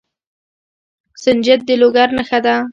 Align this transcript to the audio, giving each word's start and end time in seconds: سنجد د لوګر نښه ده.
سنجد 1.23 1.59
د 1.67 1.69
لوګر 1.81 2.07
نښه 2.17 2.39
ده. 2.45 2.55